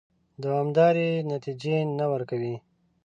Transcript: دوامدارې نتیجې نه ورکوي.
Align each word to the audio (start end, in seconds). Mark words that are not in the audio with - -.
دوامدارې 0.43 1.09
نتیجې 1.31 1.77
نه 1.97 2.05
ورکوي. 2.13 2.55